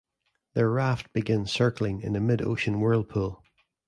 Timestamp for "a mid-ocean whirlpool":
2.15-3.43